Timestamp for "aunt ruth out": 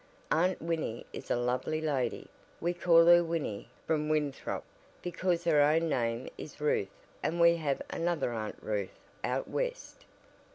8.33-9.47